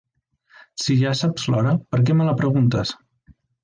[0.85, 2.99] Si ja saps l'hora, per què me la preguntes?